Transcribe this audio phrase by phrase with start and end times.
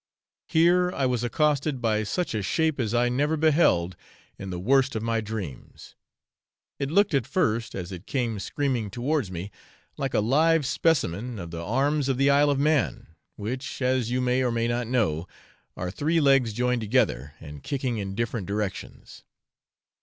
[0.47, 3.95] Here I was accosted by such a shape as I never beheld
[4.39, 5.93] in the worst of my dreams;
[6.79, 9.51] it looked at first, as it came screaming towards me,
[9.97, 14.21] like a live specimen of the arms of the Isle of Man, which, as you
[14.21, 15.27] may or may not know,
[15.77, 19.23] are three legs joined together, and kicking in different directions.